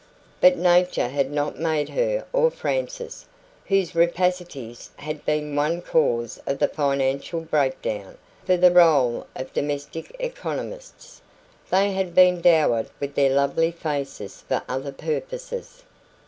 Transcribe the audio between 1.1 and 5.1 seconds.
not made her or Frances whose rapacities